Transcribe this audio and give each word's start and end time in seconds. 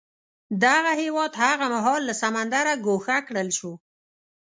دغه 0.63 0.91
هېواد 1.01 1.31
هغه 1.43 1.65
مهال 1.73 2.01
له 2.09 2.13
سمندره 2.21 2.73
ګوښه 2.85 3.17
کړل 3.27 3.49
شو. 3.57 3.73